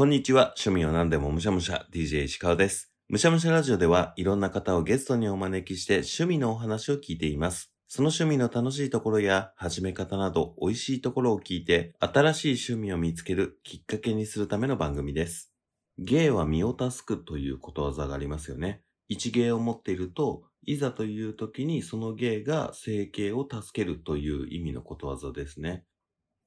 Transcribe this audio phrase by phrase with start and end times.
[0.00, 0.54] こんにちは。
[0.56, 2.90] 趣味を何でもむしゃむしゃ、DJ 石川です。
[3.10, 7.70] むしゃむしゃラジオではいろんな方をゲストにお招きして趣味のお話を聞いています。
[7.86, 15.52] その趣味の楽しいところや始め方など美味しいところを聞いて新しい趣味を見つけるきっかけにするための番組です。
[15.98, 18.80] 芸は身を助くということわざがありますよね。
[19.08, 25.84] 一芸を持っていると、いざという時にその芸が生計を助けるという意味のことわざですね。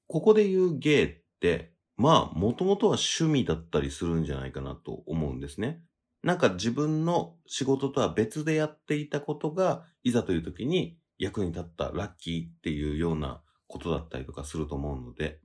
[0.08, 5.82] ここで言う芸って、まあ、もともとは趣味だったりするんじゃないかなと思うんですね。
[6.24, 15.40] なんか自分の仕事とは別でやっていたことが、いざという時に役に立ったラッキーっていうようなことだったりとかすると思うので、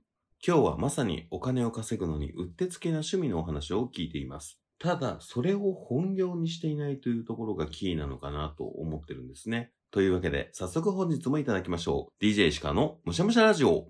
[0.45, 4.61] 今日はまさにお金を稼ぐのにうってつけな趣味のお話を聞いています。
[4.79, 9.71] ただ、それを本業にしていないというところがキーなのかなと思ってるんですね。
[9.91, 12.23] というわけで、早速本日もいただきましょう。
[12.23, 13.87] DJ 石川のむしゃむしゃラジオ。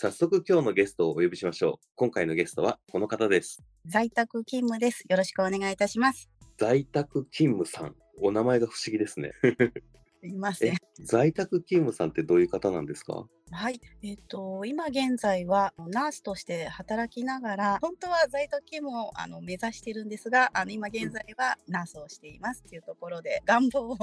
[0.00, 1.86] 早速今日のゲストをお呼びしましょう。
[1.96, 3.60] 今回のゲストはこの方です。
[3.84, 5.02] 在宅勤務です。
[5.08, 6.30] よろしくお願いいたします。
[6.56, 7.96] 在宅勤務さん。
[8.22, 9.32] お名前が不思議ですね。
[9.42, 9.48] す
[10.28, 13.26] いませえん。、在宅勤務さんってどういう方なんですか？
[13.50, 13.80] はい。
[14.04, 23.96] えっ、と、今現在はナースとして働きながら、本当は在宅勤務をあの目指しているんですが、あの今現在はナースをしていますっていうところで願望を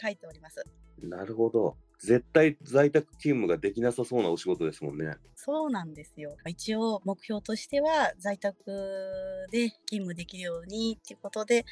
[0.00, 0.64] 書いております。
[1.02, 1.76] なるほど。
[2.02, 5.14] 絶対在宅勤務ができなさそうなお仕事ですもんね。
[5.36, 6.36] そうなんですよ。
[6.46, 11.64] 一応目標としては在宅で勤務できるようにっていうことで、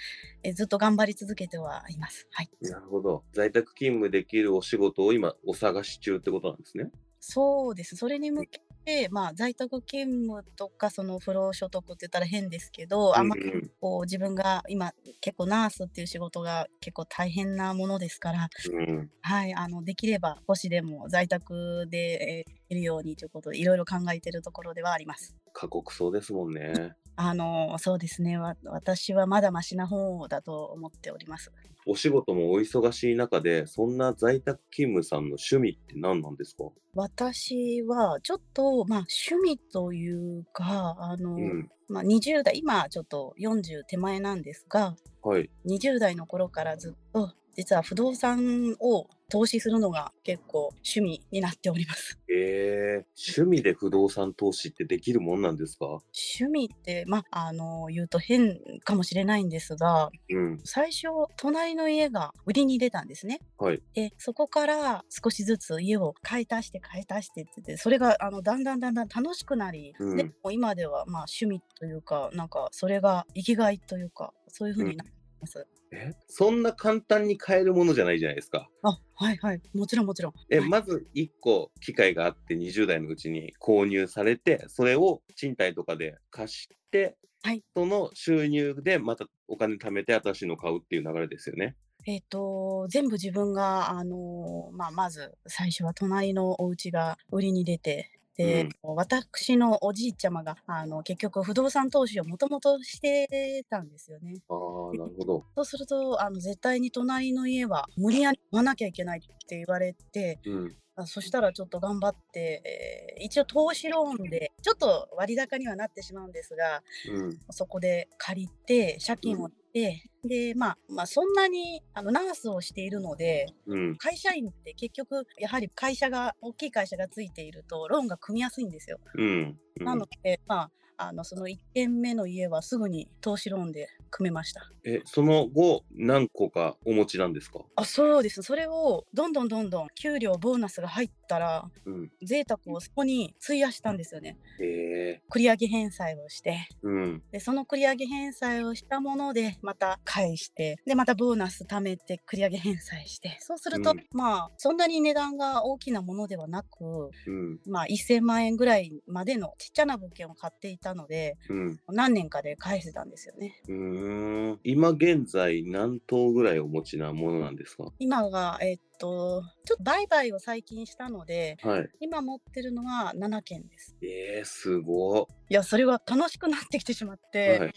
[0.45, 2.29] えずっと頑張り続けてはいます。
[2.31, 2.51] はい。
[2.61, 3.25] なるほど。
[3.33, 6.91] 在宅勤務できるお仕事を今お探し中ってことなんですね。
[7.19, 7.97] そうです。
[7.97, 25.35] それに向けて、まあ、在宅勤務とか、その不労所得って言ったら変ですけど、あんうんうんこう自分が今結構ナースっていう仕事が結構大変なものですから、うん、はい、あのできれば少しでも在宅で、えーいるようにということでいろいろ考えているところではあります。
[25.53, 26.95] 過酷そうですもんね。
[27.23, 31.53] あのそうですねわ私はまだマシな方だと思っております。
[31.87, 36.65] お仕事もお忙しい中で、そんな在宅勤務さんの趣味って何なんですか？
[36.95, 41.71] 私はちょっと、まあ、趣味というかあの、うん。
[41.89, 45.51] まあ、20代今ちょっと40手前なんですがはい。
[45.67, 52.19] 20代の頃からずっと実は不動産を投資するのが結構趣味になっております。
[52.29, 55.87] えー、趣味で不動産投資ってできるもんなんですか？
[55.87, 60.61] 趣味って、まあ、あの言うと変かもしれないんですがうん。
[60.65, 63.41] 最初隣の家が売りに出たんですね。
[63.59, 63.81] はい。
[63.95, 75.67] でそこから少しずつ家を買い足して買い足してっててそれがあのだんだんだんだん楽しくなり、うんで今ではまあ趣味というかなんかそれが生きがいというかそういうふうになってます。
[75.93, 78.69] え、そんな簡単に買えるものじゃないじゃないですか。
[78.83, 80.33] あはいはいもちろんもちろん。
[80.51, 91.77] え、はいまず1個機会があって20代のうちに購入されて、それを賃貸とかで貸して、はいその収入でまたお金貯めて新しいのを買うっていう流れですよね。
[92.07, 98.11] えっ、と全部自分があのまあまず最初は隣のお家が売りに出て。
[98.41, 104.37] で、私のおじいちゃまがあの結局不動産投資をもともとしてたんですよね。
[104.49, 104.57] ああ、
[104.97, 105.45] なるほど。
[105.57, 110.77] そうするとあの絶対に隣の家は無理やり買わなきゃいけないって言われてうん。
[110.97, 117.39] あそしたらちょっと頑張って、えー一応投資ローンでちょっと割高にはなってしまうんですがうん。
[117.51, 123.97] そこで借りて借金をして、でまあまあそんなにあのナースをしているのでうん。
[123.97, 128.99] 会社員って結局やはり会社が大きい会社がついているとローンが組みやすいんですよ。
[129.15, 129.59] うん。
[129.77, 130.71] なのでまあ
[131.09, 134.71] あのその1軒目の家はすぐに投資ローンで組めました。
[134.85, 137.61] え、その後、何個かお持ちなんですか？
[137.77, 142.11] あそうですそれをどんどんどんどん給料ボーナスが入ったらうん。
[142.23, 147.23] 贅沢をそこに費やしたんですよねえ繰り上げ返済をしてー、うん。
[147.31, 157.61] でその繰り上げ返済をしたものでまた返してでまたボーナス貯めて繰り上げ返済してそうすると、うんまあそんなに値段が大きなものではなくうん。
[157.67, 161.81] まあ1000万円ぐらいまでのちっちゃな物件を買っていたのでうん。
[161.89, 164.61] 何年かで返せたんですよねうーん。
[164.65, 167.85] 今現在何棟ぐらいお持ちなものなんですか？
[167.99, 171.89] 今がえっとちょっと売買を最近したのではい。
[172.01, 173.97] 今持ってるのは7件です。
[174.03, 177.21] えー、すごいや、それが楽しくなってきてしまっい。
[177.33, 177.73] て、はい。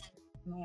[0.45, 0.57] あの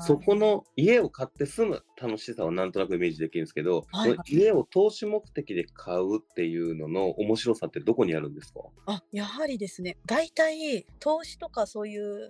[0.00, 4.34] そこの家を買って住む楽しさはなんとなくイメージできるんですけど、はいはい。
[4.34, 8.60] 家を投資目的で買うっていうのの面白さってどこにあるんですか？
[8.86, 12.28] あやはりですね、大体投資とかそういう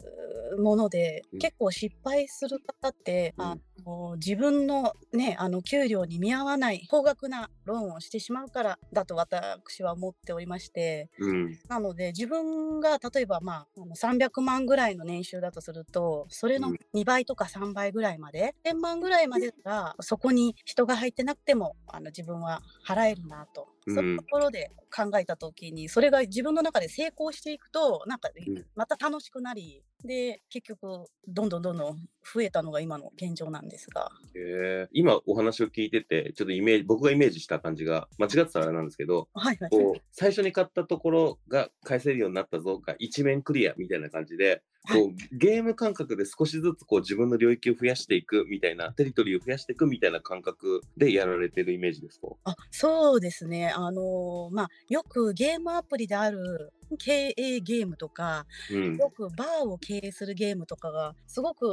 [0.62, 1.38] もので、うん。
[1.38, 3.44] 結構失敗する方って、うん。
[3.44, 3.56] あ
[3.86, 11.58] の自分のね、あの給料に見合わない高額なローンをしてしまうからだと私は思っておりまして、うん。
[11.68, 16.78] なので自分が例えばまああの300万ぐらいの年収だとすると、それのうん。
[16.94, 23.68] 2倍とか3倍ぐらいまで、1000万ぐらいまでだったら、そこに人が入ってなくても、あの自分は払えるなと。
[23.86, 34.10] うんそういうところで考えたときに、それが自分の中で成功していくと、なんかうんまた楽しくなり、で、結局、どんどんどんどん増えたのが今の現状なんですが。
[34.34, 39.70] へえ今お話を聞いてて、ちょっとイメージ、僕がイメージした感じが、間違ってたらあれなんですけど、はいはい。
[39.70, 44.62] こう、最初に買ったところが返せるようになったぞが一面クリアみたいな感じで、
[44.92, 52.28] こう、ゲーム感覚で少しずつこう自分の領域を増やしていくみたいな、テリトリーを増やしていくみたいな感覚でやられてるイメージですか？
[52.44, 53.71] あそうですね。
[53.72, 58.96] あのまあ、よくゲームアプリである経営ゲームとか、うん。
[58.96, 61.66] よくバーを経営するゲームとかがすごく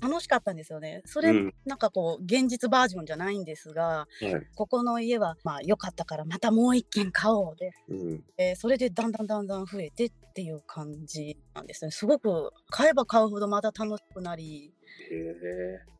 [0.00, 1.02] 楽しかったんですよね。
[1.06, 4.46] それ、うんなんかこう現実バージョンじゃないんですが、はい。
[4.54, 8.24] ここの家はまあ良かったからまたもう一軒買おうで、うん。
[8.36, 11.90] えーそれでだんだんだんだん増えてっていう感じなんですね。
[11.90, 15.80] すごく買えば買うほどまた楽しくなり、へえ。
[15.84, 15.94] えー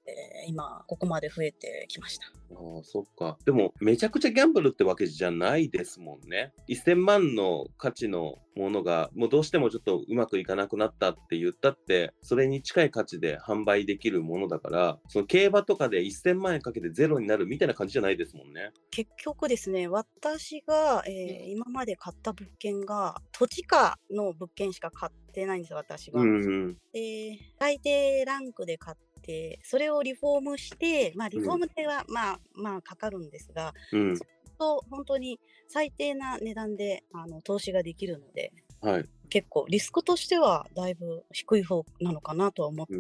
[0.47, 2.27] 今ここまで増えてきました。
[2.27, 3.39] ああ、そっか。
[3.47, 6.53] でも、めちゃくちゃギャンブルってわけじゃないですもんね。
[6.69, 18.73] 1000万の価値のものが、もうどうしてもちょっとうまくいかなくなったって言ったって、それに近い価値で販売できるものだから、その競馬とかで1000万円かけてゼロになるみたいな感じじゃないですもんね。
[18.91, 26.21] 結局ですね、私が、えー今まで買った物件が、土地価の物件しか買ってないんですよ、私が。
[26.21, 26.77] うんうん。
[26.93, 34.19] で、最低ランクで買って、それをリフォームして、まあ、リフォーム代は、まあ、まあ、かかるんですが、うん。
[34.59, 35.39] と本当に
[35.69, 39.05] 最低な値段であの投資ができるので、はい。
[39.29, 42.95] 結構リスクとしてはだいぶ低い方なのかなとは思って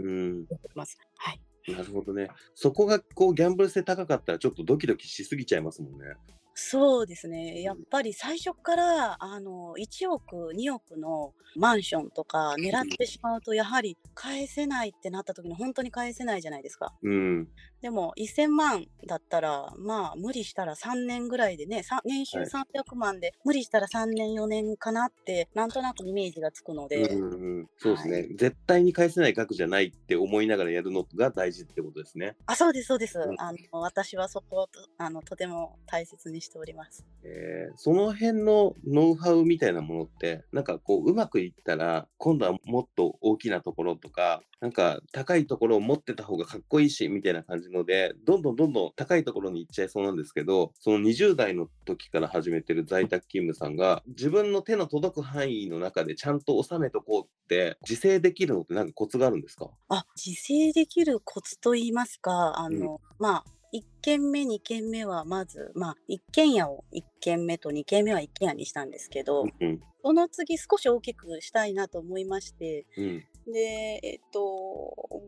[0.74, 0.98] ます。
[1.16, 1.40] はい。
[1.72, 2.28] なるほどね。
[2.54, 6.14] そこがこうギャンブル性高かったらちょっとドキドキしすぎちゃいますもんね。
[6.56, 7.62] そうですね。
[7.62, 16.94] やっぱり最初から、あの、1億、2億のマンションとか狙ってしまうと、やはり返せないってなった時に本当に返せないじゃないですか。
[17.02, 17.48] うん。
[17.84, 32.38] でも、1000万だったら、まあ、無理したら3年ぐらいでね、さ年収はい300万で、無理したら3年、4年かなって、なんとなくイメージがつくので、うんうん、そうですね、絶対に返せない額じゃないって思いながらやるのが大事ってことですね。
[32.46, 33.18] あ、そうです、そうです。
[33.18, 37.04] うんあの、私はそこをと、あの、とても大切にしております。
[37.22, 59.70] えーその辺のノウハウみたいなものって、なんかこう、うまくいったら、今度はもっと大きなところとか、なんか高いところを持ってた方がかっこいいし、みたいな感じので、どんどんどんどん高いところに行っちゃいそうなんですけど、その20代の時から始めてる在宅勤務さんが、自分の手の届く範囲の中でちゃんと収めとこうって、自制できるのってなんかコツがあるんですか？
[59.88, 69.80] あ、自制できるコツと言いますか、あの、まあ、1軒目、2軒目はまず、まあ、一軒家を1軒目と2軒目は一軒家にしたんですけど、うん。
[70.00, 73.24] その次少し大きくしたいなと思いまして、うん。
[73.46, 74.40] で、えっと、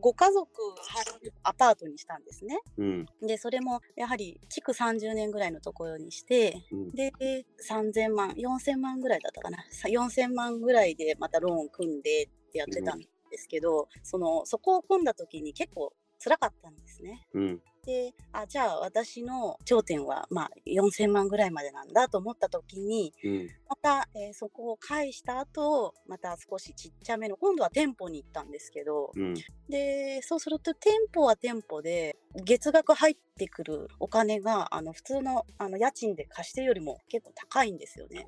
[0.01, 0.49] ご家族
[0.89, 2.59] 入るアパートにしたんですね。
[2.77, 3.05] うん。
[3.21, 6.91] で、それもやはり築30年ぐらいのところにして、うん。
[6.91, 7.11] で、
[7.69, 9.59] 3000万、4000万ぐらいだったかな。
[9.69, 15.93] さ4000万ぐらいでまたローン組んでってやってたんですけど、その、そこを組んだ時に結構
[16.23, 17.27] 辛かったんですね。
[17.33, 17.61] うん。
[17.87, 23.47] で、あ、じゃあ私の頂点はまあ4000万ぐらいまでなんだと思った時に、うん。
[23.69, 29.33] また、えーそこを返した後、また少しちっちゃめの、今度は店舗に行ったんですけど、うん。
[29.69, 38.25] で、そうすると店舗は店舗で、月額入ってくるお金が、あの、普通の、あの、家賃で貸してるよりも結構高いんですよね。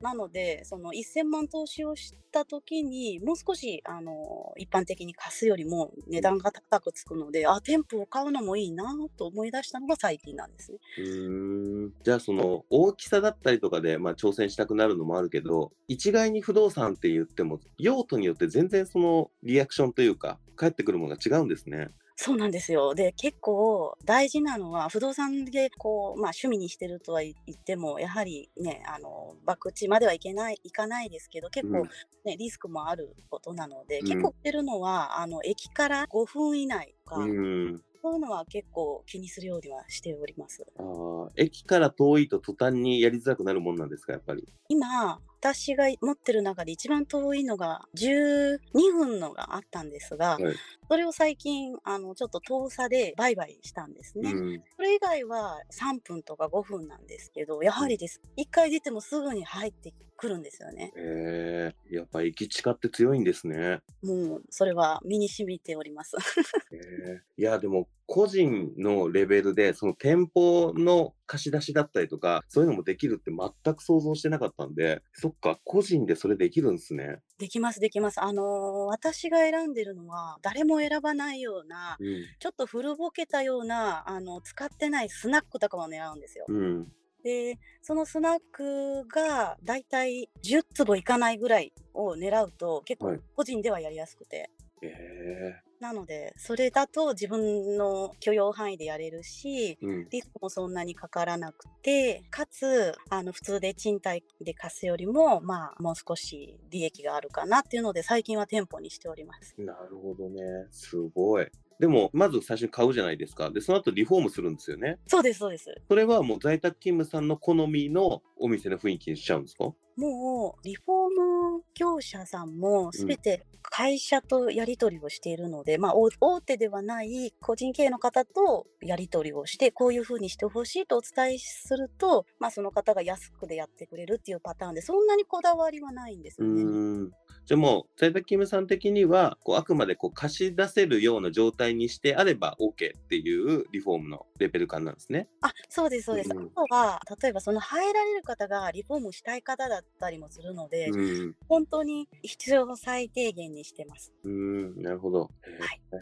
[0.00, 10.78] なので、その1000万投資をした時に、もう少し、あの、一般的に貸すよりも値段が高くつくので、あ、店舗を買うのもいいなと思い出したのが最近なんですね。
[10.98, 21.90] うーんじゃあその大きさだったりとかで、まあ、挑戦したくなるのもあるけど一概に不動産って言っても用途によって全然そのリアクションというか返ってくるものが違うんですね。
[22.18, 22.94] そうなんですよ。
[22.94, 31.88] で、結構大事なのは、不動産でこう、まあ趣味にしてるとは言っても、やはりね、あの、博打まではいけない、いかないですけど、結構うん
[32.24, 40.64] ね、リスクもあることなので、うん結構言ってるのは、あの、駅から5分以内とか、うんそういうのは結構気にするようにはしております。
[40.78, 44.46] あー駅から遠いと途端にやりづらくなるもんなんですかやっぱり？
[44.68, 48.58] 今、私が持ってる中で一番遠いのが12
[48.96, 50.54] 分のがあったんですが、はい
[50.88, 54.30] それを最近、あの、ちょっと遠さで売買したんですね。
[54.30, 58.20] うんそれ以外は3分とか5分なんですけど、やはりです。
[58.38, 60.92] 1回出てもすぐに入ってくるんですよね。
[60.96, 63.80] えー、やっぱ駅地下って強いんですね。
[64.04, 66.14] もう、それは身に染みております。
[66.72, 77.18] えーいやでも個人のレベルで、その店舗の貸し出しだったりとか、そういうのもできるって全く想像してなかったんで、そっか、個人でそれできるんですね。
[77.38, 78.22] できますできます。
[78.22, 82.24] あの、私が選んでるのは、誰も選ばないような、うん。
[82.38, 86.46] ちょっと古ぼけたような、あの、使ってないスナックとかも狙うんですよ。
[86.48, 86.92] うん。
[87.24, 94.48] で、そのスナックがだいたい10坪いかないぐらいを狙うと、結構はい個人ではやりやすくて。
[94.82, 100.08] ええなので、それだと自分の許容範囲でやれるし、うん。
[100.10, 109.54] リスクもそんなにかからなくて、かつ、あの、普通で賃貸で貸すよりも、まあ、もう少し利益があるかなっていうので、最近は店舗にしております。
[109.58, 110.40] なるほどね。
[110.70, 111.46] すごい。
[111.78, 113.50] でも、まず最初に買うじゃないですか。
[113.50, 114.98] で、その後リフォームするんですよね。
[115.06, 115.74] そうです、そうです。
[115.88, 119.74] それはもう在宅勤務さんの好みのお店の雰囲気にしちゃうんですか？
[119.96, 137.10] もう、リフォーム業者さんもすべて会社とやり取りをしているので、まあ、大大手ではない個人経営の方とやり取りをして、こういうふうにしてほしいとお伝えすると、まあ、その方が安くでやってくれるっていうパターンで、そんなにこだわりはないんですうよね。
[137.46, 145.28] じゃあもう、在宅勤務さん的には、こうあくまでこう貸し出せるような状態にしてあれば OK っていうリフォームのレベル感なんですね。
[145.42, 146.30] あ、そうです、そうです。
[146.30, 151.36] うんあとは、例えばその入られる方がリフォームしたい方だったりもするので、うん。
[151.48, 154.12] 本当に必要最低限にしてます。
[154.24, 155.20] うーん、なるほど。
[155.22, 155.30] はい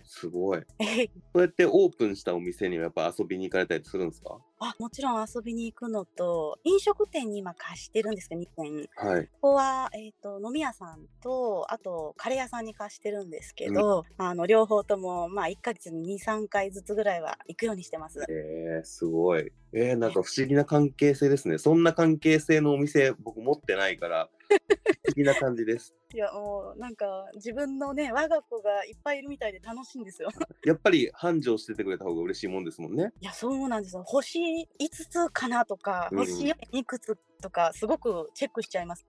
[0.03, 0.63] すごい。
[1.35, 4.39] そうやってオープンしたお店にはやっぱ遊びに行かれたりするんですか？
[4.61, 8.89] あ、もちろん遊びに行くのと、飲食店に今貸してるんですけど、2店。
[8.97, 9.27] はい。
[9.27, 18.21] ここは、えっ、と、飲み屋さんと、あと、カレー屋さんに貸してるんですけど、あの、両方とも、まあ、1ヶ月に2、3回ずつぐらいは行くようにしてます。
[18.29, 19.53] えー、すごい。
[19.73, 21.59] えー、なんか不思議な関係性ですね。
[21.59, 25.95] そんな関係性のお店、僕持ってないから、不思議な感じです。
[26.15, 30.29] いや、もう、なんか、自分のね、我が子がいっぱいいるみたいで楽しいんですよ。
[30.65, 33.13] やっぱり繁盛しててくれた方が嬉しいもんですもんね。
[33.21, 34.03] いや、そうなんですよ。
[34.05, 34.67] 星5
[35.09, 39.07] つかなとか、うん星いくつとか、すごくチェックしちゃいます。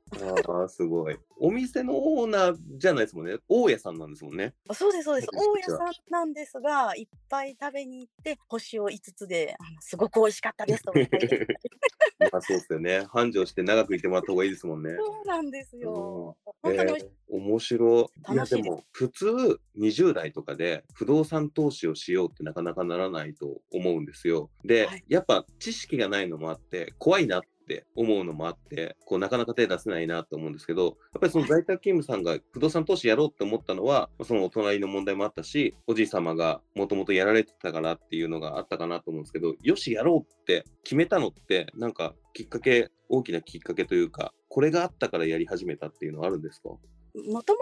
[0.48, 1.18] ああ、すごい。
[1.40, 3.38] お店のオーナーじゃないですもんね。
[3.48, 4.54] 大家さんなんですもんね。
[4.68, 5.30] あそうです、そうです。
[5.34, 10.94] 大家さんなんですが、いっぱい食べに行って、星を5つで、あのすごく美味しかったですと
[12.32, 13.06] まあそうですよね。
[13.10, 14.96] 繁盛して長くいてもらった方がいいですもんね。
[14.98, 16.38] そうなんですよ。
[16.46, 17.08] え本当に美味しい。
[17.08, 18.34] ー面白い。
[18.34, 24.50] いやでも普通20代とかで不動産投資をしようってなかなかならないと思うんですよ。
[24.64, 27.48] で、はいやっぱ知識がないのもあって怖いなって
[27.96, 46.70] 思うのもあってこうなかなか手出せないなと思うんですけどやっぱりその在宅勤務さんが不動産投資やろうって思ったのはそのお隣の問題もあったしおじい様がもともとやられてたからっていうのがあったかなと思うんですけどよしやろうって決めたのってなんかきっかけ大きなきっかけというかこれがあったからやり始めたっていうのはあるんですか？
[46.70, 47.60] もとも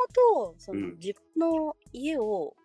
[0.51, 0.55] と、
[0.97, 2.55] 自分の家を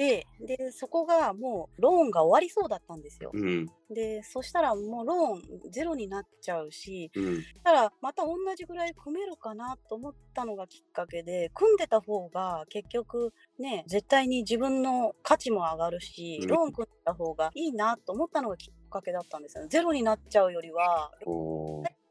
[0.00, 3.30] て、で、そこがもうローンが終わりそうだったんですよ。
[3.34, 3.70] うん。
[3.90, 7.44] で、そしたらもうローンゼロになっちゃうし、うん。
[7.62, 16.48] たらまた同じぐらい組めるかなと思ったのがきっかけで組んでた方が結局ね絶対に自分の価値も上がるし、うん。
[16.48, 19.64] ローン組んでた方がいいなと思ったのがきっかけだったんですよ。
[19.64, 21.12] ねゼロになっちゃうよりは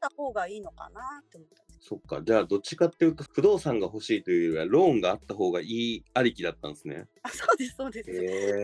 [0.00, 2.22] た方がいいのかなって思ったそっか。
[2.22, 7.08] じゃあ、どっちかっていうと、不動産が欲しいというよりは、ローンがあった方がいいありきだったんですね。
[7.22, 8.14] あそうですそうです、へ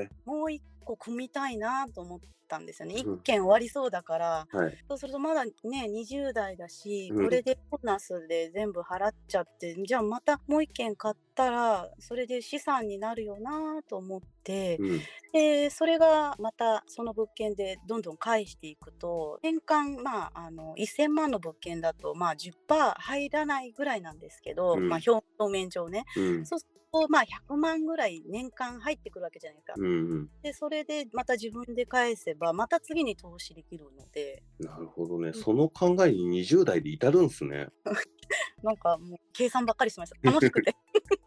[0.03, 0.11] え。
[0.25, 4.79] もう一個組みたいなと思ったんですよね一うん件終わりそうだから、はい。
[4.89, 15.01] そうするとまだね20代だし、うんこれでボーナスで全部払っちゃってじゃあまたもう一軒買ったらそれで資産になるよなと思って、うん。
[15.33, 26.47] でそれがまたその物件でどんどん返していくと年間まああの1000万の物件だとまあ10%入らないぐらいなんですけど、うんまあ表面上ねうん。
[26.47, 29.75] そうするとまあ100万ぐらい年間入ってくるわけじゃないですか。
[29.77, 30.29] うんうん。
[30.43, 34.43] でそれでまた自分で返せばまた次に投資できるので。
[34.59, 35.33] なるほどね。
[35.33, 37.69] その考えに20代で至るんすね。
[38.63, 40.31] なんかもう計算ばっかりしました。
[40.31, 40.75] 楽しくて。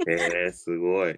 [0.08, 0.14] へ
[0.48, 1.18] え、すごい。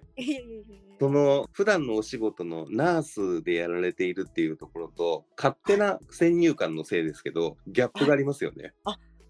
[1.00, 8.72] その、普段のお仕事のナースでやられているっていうところと、勝手な先入観のせいですけど、ギャップがありますよね。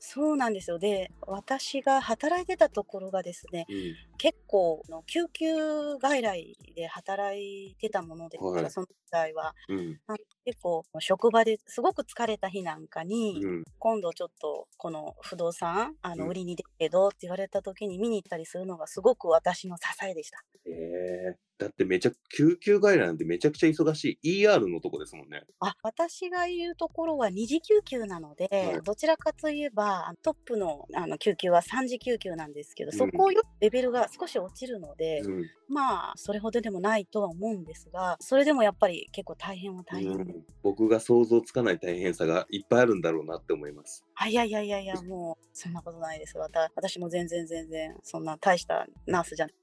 [0.04, 0.78] そうなんですよ。
[0.80, 3.96] で、私が働いてたところがですね、うん。
[4.18, 9.54] 結構の救急外来で働いてたものですから、はいその時代は。
[9.68, 10.00] うん。
[10.44, 13.64] 結構職場ですごく疲れた日なんかに、うん。
[13.78, 20.44] 今度ちょっとこの不動産あうんの売りに出るけどって言われた時に見に行ったりするのがすごく私の支えでした。
[20.64, 21.38] へえ。
[21.62, 24.42] だってめちゃ、救急外来なんてめちゃくちゃ忙しい。
[24.44, 25.42] ER のとこですもんね。
[25.60, 28.82] あ私がいるところは二次救急なので、はい。
[28.82, 32.98] どちらかといえばトップのあの救急は三次救急なんですけど、うん。
[32.98, 35.44] そこよりレベルが少し落ちるので、うん。
[35.68, 40.44] まあそれほどでもないとは思うんですがそれでもやっぱり結構大変は大変で、うん。
[40.62, 44.04] 僕が想像つかない大変さがいっぱいあるんだろうなって思います。
[44.14, 46.36] あいやいやいやいやもうそんなことないです。
[46.74, 49.54] 私も全然全然そんな大したナースじゃない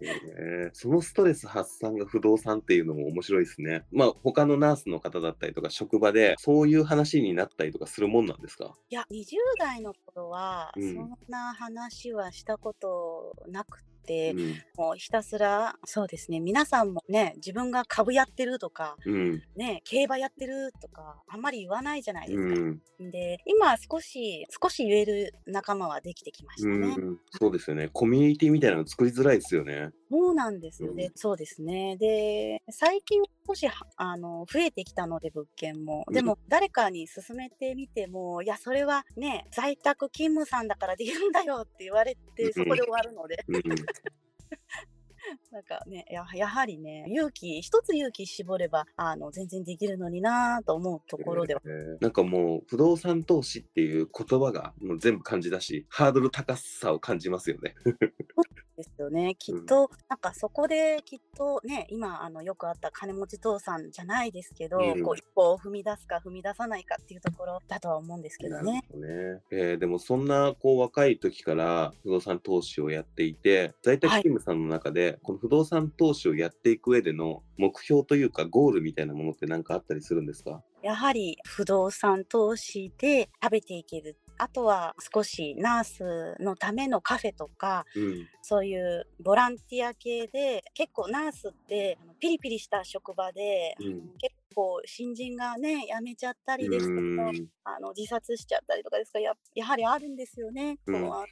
[0.00, 0.70] えー。
[0.72, 3.84] そのストレス発散が不動産っていうのも面白いですね。
[3.92, 8.74] まあ他のナースの方だったりとか職場でそういう話になったりとかするもんなんですか？
[8.90, 9.24] いや20
[9.58, 10.94] 代の頃はうん。
[10.94, 14.38] そんな話はしたことなくうて、ん。
[14.76, 19.42] もうひたすらそうですね皆さんもね自分が株やってるとかうん。
[19.56, 22.60] ね競馬やってるとかあんまり言わないじゃないですか。
[23.00, 23.10] うん。
[23.10, 26.88] で今少し少し言える仲間はできてきましたうね。
[26.94, 27.18] ん。
[27.40, 27.88] そうですよね。
[27.92, 29.90] コミュニティみたいなの作りづらいですよね。
[30.12, 31.06] そうなんですよね。
[31.06, 31.96] うんそうですね。
[31.96, 36.04] で、最近少しはあの増えてきたので、物件も。
[36.12, 43.62] でも、誰かに勧めてみても、いや、それはね、在宅勤務さんだからできるんだよって言われて、うんそこで終わるので、うん。
[45.50, 51.62] なんかね、ややはりね、勇気、一つ勇気絞れば、あの、全然できるのになぁと思うところでは。
[51.64, 57.74] えーなんかもう不動産投資っていう言葉がもう全部感じだし、ハードル高さを感じますよね。
[58.82, 59.34] ですよね。
[59.38, 68.84] きっうんと、なんかそこできっとね、今、あの、よくあった金持ち父さんじゃないですけど、うんこう、一歩を踏み出すか踏み出さないかっていうところだとは思うんですけどね。
[68.92, 69.40] どね。
[69.50, 80.62] えーでもそんなこう若い時から不動産投資をやっていて、在宅勤務さんの中で、この不動産投資をやっていく上での目標というかゴールみたいなものって何かあったりするんですか？
[80.82, 84.16] やはり不動産投資で食べていける。
[84.42, 88.28] あとは少しナースのためのカフェとか、うん。
[88.42, 94.16] そういうボランティア系で、結構ナースってピリピリした職場で、うん。
[94.18, 100.78] 結構新人がね、辞めちゃったりですとか、うんあの自殺しちゃったりとかですかややはりあるんですよね。
[100.84, 101.24] こ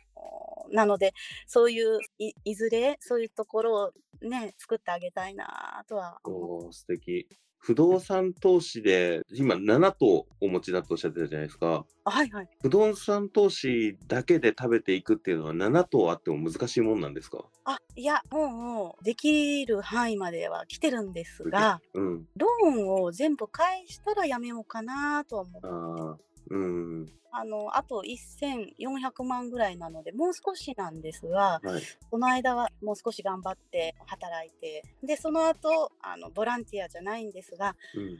[0.70, 1.12] うなので
[1.48, 7.26] そういういいずれそういうところをね作ってあげたいなとは思うおー素敵。
[7.62, 11.84] 不動産投資で今7棟お持ちだとおっしゃってたじゃないですか。
[12.06, 12.48] はいはい。
[12.62, 17.44] 不動産投資だけで食べていくっていうのは7棟あっても難しいもんなんですか？
[17.64, 22.24] あいやもうもうできる範囲までは来てるんですがうん。
[22.36, 25.66] ローンを全部返したらやめようかなとは思う。
[25.66, 26.18] ああ。
[26.50, 27.12] うん。
[27.32, 31.82] あのあと1400万ぐらいなのでもう少しなんですがはい。
[32.10, 38.18] その間はもう少し頑張って働いてでその後あのボランティアじゃないんですがうん。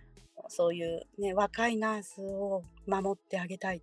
[0.48, 3.80] そういう、ね、若いナースを守ってあげたいっ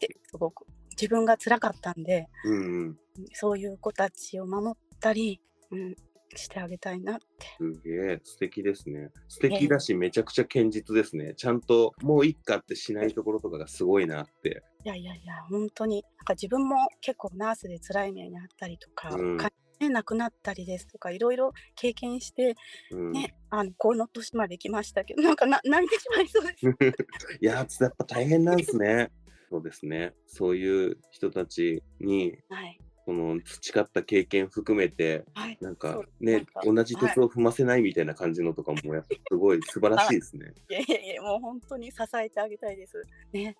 [0.00, 2.98] てすごく自分が辛かったんでうんうん。
[3.32, 5.94] そういう子たちを守ったり、うん、
[6.36, 7.46] してあげたいなって。
[7.58, 9.10] すげえ、素敵ですね。
[9.28, 11.34] 素敵だし、めちゃくちゃ堅実ですね。
[11.36, 14.62] ちゃんと、もういっかってしないところとかがすごいなって。
[14.84, 19.36] いやいやいや本当になんか自分も結構ナースで辛い目にあったりとか、うん
[19.82, 22.56] ね、亡くなったりですとかいろいろ経験して、
[22.90, 23.12] うん。
[23.12, 26.66] ねあのこの年まで来ましたけど なんかな泣いてしまいそうです。
[27.40, 29.10] いやー、やっぱ大変なんですね。
[29.50, 30.14] そうですね。
[30.26, 40.52] そういう人たちに、はいこの培った経験含めて、はい、なんかね同じ鉄を踏ませないみたいな感じのとかも、やっぱすごい素晴らしいですね。
[40.70, 43.02] いやいやいやもう本当に支えてあげたいです。
[43.32, 43.56] ね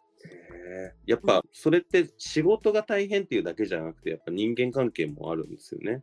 [1.04, 6.02] やっぱそれって仕事が大変っていうだけじゃなくて、やっぱ人間関係もあるんですよね。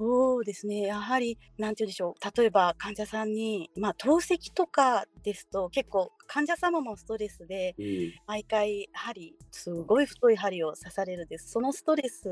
[0.00, 0.80] そうですね。
[0.80, 2.40] やはり、なんて言うんでしょう。
[2.40, 8.12] 例えば患者さんに、まあ、透析とかですと、結構患者様もストレスで、うん。
[8.28, 11.50] 毎回針、すごい太い針を刺されるです。
[11.50, 12.30] そのストレス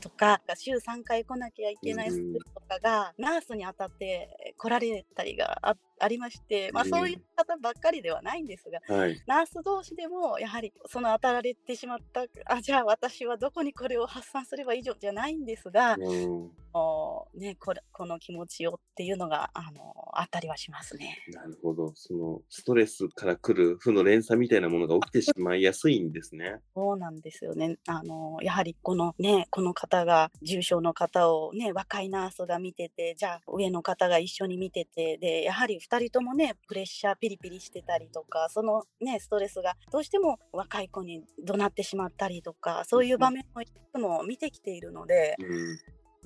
[0.00, 9.22] とか、週3回来なきゃいけないストレスとかが、ナースに当たって来られたりがあありまして、まあ、うんそういう方ばっかりではないんですが、はい。
[9.26, 16.50] ナース同士でもやはりその当たられてしまったあじゃあ私はどこにこれを発散すればいいじゃじゃないんですが、うん。
[16.74, 21.18] おね、これこの気持ちをっていうのがあのあったりはしますね。
[21.32, 21.92] なるほど。
[21.94, 26.60] そのストレスから来る負の連鎖みたいなものが起きてしまいやすいんですね。
[26.74, 27.78] そうなんですよね。
[27.86, 45.78] あのやはりこのねこの方が重症の方をね若いナースが見ててじゃあ上の方が一緒に見ててでやはり2人ともねプレッシャーピリピリしてたりとかそのねストレスがどうしても若い子に怒鳴ってしまったりとかそういう場面をいつも見てきているので、うん。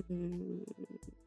[0.08, 0.64] うん、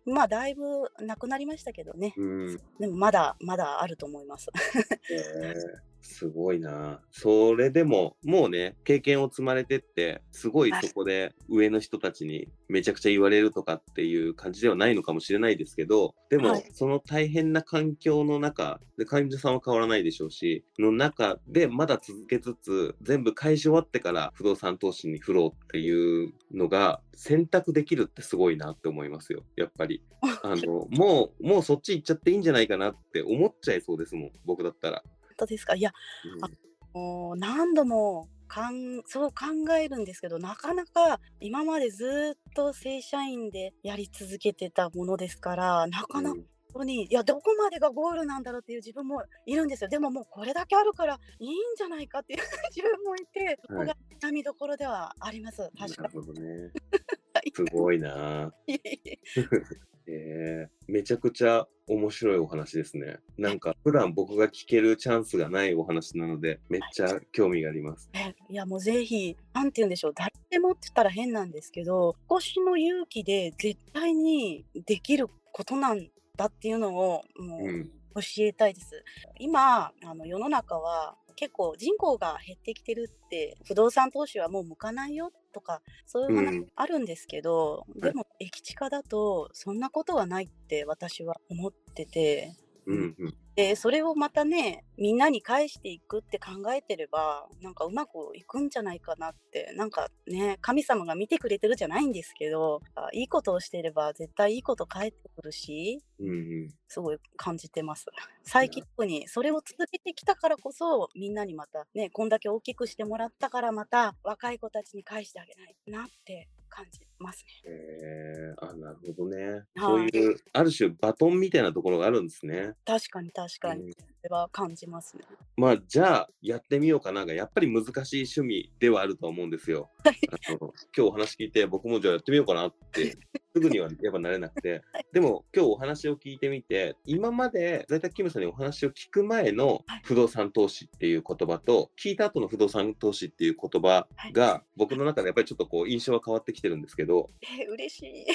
[0.06, 0.64] まあだいぶ
[1.06, 2.14] なくなりましたけどね。
[2.18, 2.62] うん。
[2.80, 4.50] でもまだまだあると思います。
[5.12, 7.00] えーすごいな。
[7.12, 30.04] それでも、もうね、経験を積まれてって、すごいそこで上の人たちにめちゃくちゃ言われるとかっていう感じではないのかもしれないですけど、でも、はいその大変な環境の中、で、患者さんは変わらないでしょうし、の中でまだ続けつつ、全部返し終わってから不動産投資に振ろうっていうのが選択できるってすごいなって思いますよ、やっぱり。
[30.44, 35.04] あの、もう、もうそっち行っちゃっていいんじゃないかなって思っちゃいそうですもん、僕だったら。
[35.34, 35.76] 本当ですか？
[35.76, 35.92] いや
[36.36, 36.46] うん。
[36.46, 36.50] あ
[36.94, 39.46] もう何度もかんそう考
[39.80, 46.36] えるんですけどなかなか今までずっと正社員でやり続けてたものですからなかなか
[46.76, 49.90] うんいやどこまでがゴールなんだろうっていう自分もいるんですよ。
[49.90, 52.40] でももうこれだけあるからいいんじゃないかっていう
[52.76, 55.70] 自分もいて そこはいが痛みどころではあります。
[55.78, 56.72] 確かなるほどね。
[57.46, 58.52] にすごいな。
[60.08, 63.18] えー、めちゃくちゃ面白いお話ですね。
[63.38, 68.10] なんか普段僕が聞けるチャンスがないお話なので、めっちゃ興味があります。
[68.14, 77.92] えいやもうぜひなんて言うんでしょう誰でもって言ったら変なんですけど少しの勇気で絶対にできることなんだっていうのをもう、うん。
[78.16, 79.04] 教えたいです。
[79.40, 86.68] 今あの世の中は結構人口が減ってきてるって不動産投資はもう向かないよとかそういうう話ん。
[86.76, 88.02] あるんですけど、はい。
[88.02, 93.16] でも駅地下だとそんなことはないって私は思っててうん。
[93.18, 93.34] うん。
[93.56, 106.30] でそれをまたねみんなに返していくって考えてればなんかうまくいくんじゃないかなってなんかね神様が見てくれてるじゃないんですけどあいいことをしてれば絶対いいこと返ってくるしうん。
[106.30, 106.74] うん。
[106.88, 108.06] すごい感じてます。
[108.44, 117.72] 最近特にそれを続けてきたからこそみんなにまたねこんだけ大きくしてもらったからまた若い子たちに返してあげないなって感じますね。
[117.72, 119.46] えー、あ、なるほどね。
[119.46, 122.74] はいそういう、ある種バトンみたいなところがあるんですね。
[122.84, 123.92] 確かに確かに、うん
[124.24, 125.24] それは感じますね。
[125.58, 129.90] まあ、じゃあ、やってみようかなが、やっぱり難しい趣味ではあると思うんですよ。
[130.06, 133.18] あの今日お話聞いて、僕もじゃあやってみようかなって、
[133.54, 134.82] すぐにはやっぱなれなくて。
[135.12, 140.02] でも、今日お話を聞いてみて、今まで在宅勤務さんにお話を聞く前のはい。
[140.04, 148.26] 不動産投資っていう言葉と、聞いた後の不動産投資っていう言葉が、僕の中でやっぱりちょっとこう、印象は変わってきてるんですけど、えー嬉しい。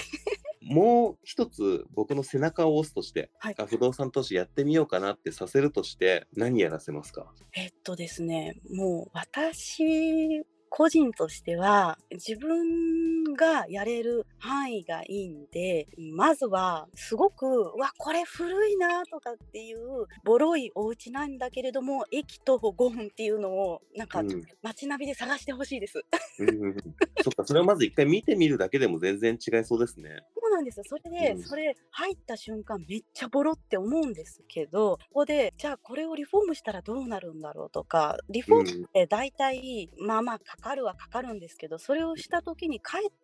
[0.61, 3.55] もう一つ僕の背中を押すとして、はい。
[3.59, 7.33] あ不動産投資やってみようかなってさせるとして、何やらせますか？
[7.55, 26.05] えっとですねもう私個人としては自分がやれる範囲がいいんでまずはすごくうわこれ古いなとかっていうボロいお家なんだけれども駅徒歩5分っていうのをなんかうん街ナビで探してほしいです。
[26.39, 26.77] うんうんうん
[27.23, 30.23] そっか、それをまず一回見てみるだけでも全然違いそうですね。
[30.35, 30.85] そうなんですよ。
[30.87, 42.81] それで、うんそれ入った瞬間めっちゃボロって思うんですけど、ここでじゃあこれをリフォームしたらどうなるんだろうとか、リフォームって大体、まあまあかかるはかかるんですけど、それをした時に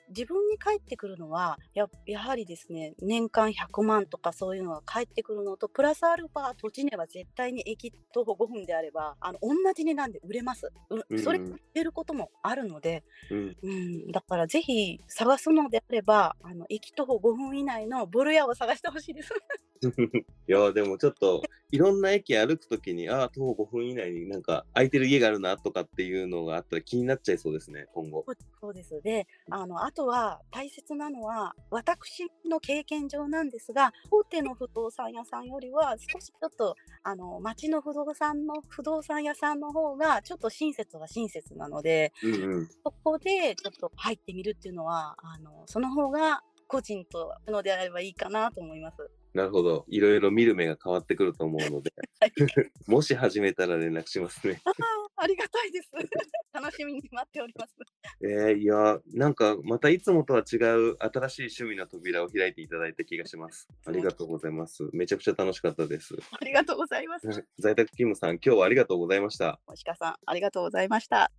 [0.08, 10.70] 自分に返ってくるのはややはりですね、年間100万とかそういうのが返ってくるのと、プラスアルファ土地には絶対に駅徒歩5分であれば、あの同じ値段で売れます。
[10.90, 19.32] ううんそれ売れることもあるので、うん、うん、だからぜひ探すのであれば、あの駅徒歩5分以内のボル屋を探してほしいです。
[20.48, 28.24] いや、でもちょっと、いろんな駅歩くときに、ああ、徒歩5分以内になんか空いてる家があるなとかっていうのがあったら気になっちゃいそうですね、今後。
[28.60, 29.00] そうです。
[29.02, 42.66] で、あの、あとは大切なのは、私の経験上なんですが、大手の不動産屋さんよりは、少しちょっと、あの、町の不動産の、不動産屋さんの方が、ちょっと親切は親切なので、うんうん。
[42.66, 49.10] そこでちょっと入ってみるっていうのは、あの、その方が個人とのであればいいかなと思います。
[49.34, 49.84] なるほど。
[49.88, 52.32] いろいろ見る目が変わってくると思うので、はい
[52.86, 54.60] もし始めたら連絡しますね。
[54.64, 54.74] ああ、
[55.16, 55.90] ありがたいです。
[56.54, 57.74] 楽しみに待っております。
[58.22, 63.68] えー、いや、なんかまたいつもとは違う新しい趣味の扉を開いていただいた気がします。
[63.84, 64.88] ありがとうございます。
[64.92, 66.14] めちゃくちゃ楽しかったです。
[66.30, 67.26] ありがとうございます。
[67.58, 69.58] 在宅勤務さん、今日はありがとうございました。
[69.66, 71.32] もしかさん、ありがとうございました。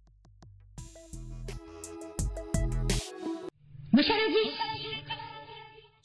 [3.92, 4.65] むしゃらじ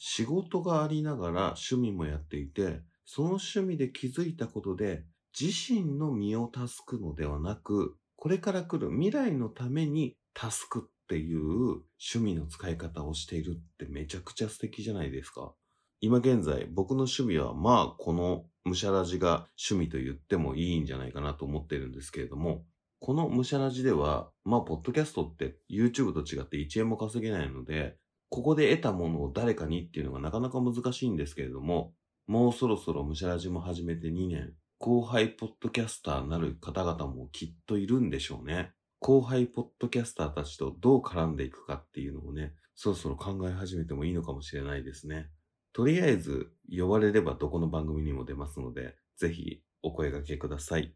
[0.03, 5.05] 仕事がありながら趣味もやっていて、その趣味で気づいたことで、
[5.39, 15.53] 自身の身を助くのではなく、これから来る未来のために助くっていう趣味の使い方をしているってめちゃくちゃ素敵じゃないですか。
[16.01, 22.65] 今現在僕の趣味はまあこのむしゃらじが趣味と言ってもいいんじゃないかなと思ってるんですけれども、
[23.01, 27.99] このむしゃらじでは、まあポッドキャストって YouTube と違って1円も稼げないので、
[28.31, 31.95] ここで得たものを誰かにっていうのがなかなか難しいんですけれども、
[32.29, 34.55] もうそろそろむしゃらじも始めて2年。
[34.79, 38.73] 後輩ポッドキャスターなる方々もきっといるんでしょうね。
[39.01, 45.29] 後輩ポッドキャスターたちとどう絡んでいくかっていうのをね、そろそろ考え始めてもいいのかもしれないですね。
[45.73, 50.95] とりあえず、呼ばれればどこの番組にも出ますので、ぜひお声掛けください。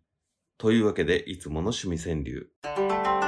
[0.57, 3.24] というわけで、いつもの趣味川柳。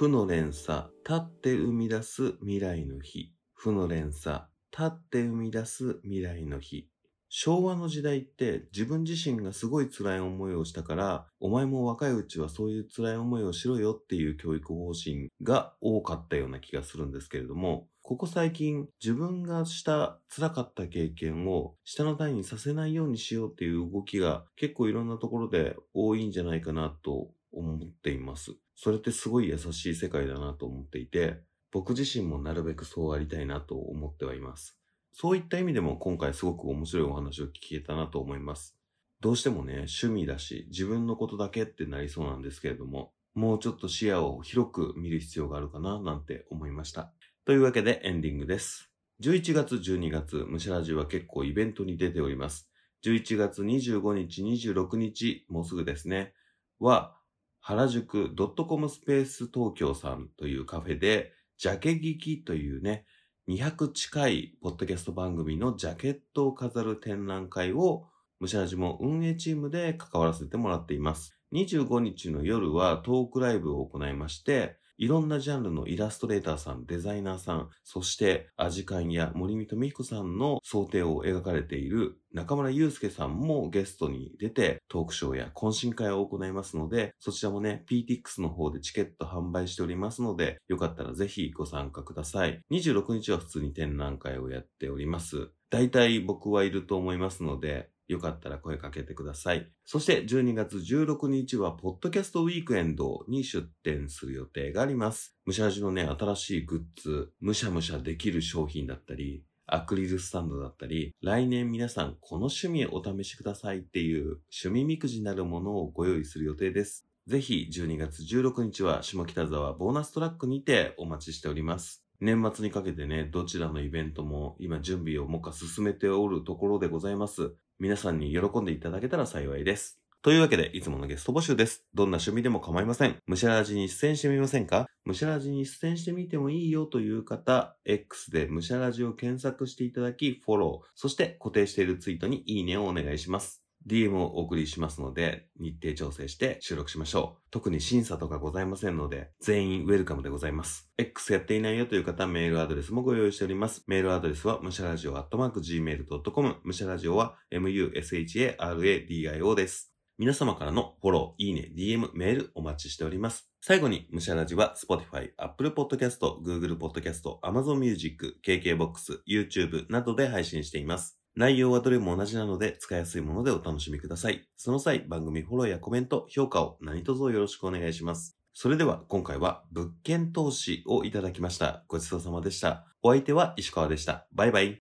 [0.00, 3.34] 負の連鎖、立って生み出す未来の日。
[3.52, 6.88] 負の連鎖、立って生み出す未来の日。
[7.28, 28.52] 昭和の時代って自分自身がすごい辛い思いをしたから、お前も若いうちはそういう辛い思いをしろよっていう教育方針が多かったような気がするんですけれども、ここ最近自分がした辛かった経験を下の代にさせないようにしようっていう動きが結構いろんなところで多いんじゃないかなと思っています。
[28.82, 34.78] それってすごい優しい世界だなと思っていて、僕自身もなるべくそうありたいなと思ってはいます。
[35.12, 38.78] そういった意味でも今回すごく面白いお話を聞けたなと思います。
[39.20, 47.12] どうしてもね、趣味だし、自分のことだけってなりそうなんですけれども、もうちょっと視野を広く見る必要があるかななんて思いました。
[47.44, 48.90] というわけでエンディングです。
[49.22, 52.70] 11月、12月、ムシャラジは結構イベントに出ております。
[53.04, 56.32] 11月25日、26日、もうすぐですね、
[56.78, 57.19] は、
[57.60, 63.04] 原宿 .com スペース東京さんというカフェで、ジャケ聞きというね、
[63.48, 68.06] 200近いポッドキャスト番組のジャケットを飾る展覧会を、
[68.38, 71.36] むしゃらじも運営チームで関わらせてもらっています。
[71.52, 92.60] 25日の夜はトークライブを行いまして、いろんなジャンルのイラストレーターさん、デザイナーさん、そしてアジカンや森見富彦さんの想定を描かれている中村祐介さんもゲストに出てトークショーや懇親会を行いますので、そちらもね、PTX の方でチケット販売しておりますので、よかったらぜひご参加ください。
[92.70, 95.48] 26日は普通に展覧会をやっております。
[95.70, 99.70] 大体僕はいると思いますので、よかったら声かけてください。
[99.84, 105.36] そして12月16日は、ポッドキャストウィークエンドに出展する予定があります。
[105.46, 117.06] むしゃじのね、新しいグッズ、むしゃむしゃできる商品だったり、アクリルスタンドだったり、来年皆さんこの趣味お試しくださいっていう趣味みくじなるものをご用意する予定です。
[117.28, 122.02] ぜひ12月16日は下北沢ボーナストラックにてお待ちしております。
[122.20, 127.54] 年末にかけてね、どちらのイベントも今準備をもか進めておるところでございます。
[127.80, 129.98] 皆さんに喜んでいただけたら幸いです。
[130.20, 131.86] というわけで、いつものゲスト募集です。
[131.94, 133.16] どんな趣味でも構いません。
[133.26, 134.86] むしゃらじに出演してみませんか？
[135.06, 143.59] ムシャラジに出演してみてもいいよという方、X でムシャラジを検索していただき、フォロー、そして固定しているツイートにいいねをお願いします。
[143.86, 147.42] DM をお送りしますので、日程調整して収録しましょう。
[147.50, 150.90] 特に審査とかございませんので、全員ウェルカムでございます。
[150.98, 153.84] X やっていないよという方、メールアドレスもご用意しております。
[153.86, 159.94] メールアドレスは、むしゃらじお gmail.com、むしゃらじおは musharadio です。
[160.18, 163.50] 皆様からのフォロー、いいね、DM、メールお待ちしております。
[163.62, 171.19] 最後に、むしゃらじは Spotify、Apple Podcast、Google Podcast、Amazon Music、KKBOX、YouTube などで配信しています。
[171.36, 174.48] 内容はどれも同じなので使いやすいものでお楽しみください。
[174.56, 178.36] その際、番組フォローやコメント、評価を何卒よろしくお願いします。
[178.52, 181.84] それでは今回は物件投資をいただきました。
[181.88, 182.84] ごちそうさまでした。
[183.02, 184.26] お相手は石川でした。
[184.32, 184.78] バイバイ。